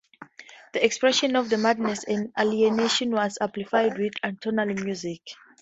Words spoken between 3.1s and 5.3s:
was amplified with atonal music.